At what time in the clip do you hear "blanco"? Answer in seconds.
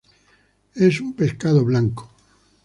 1.63-2.11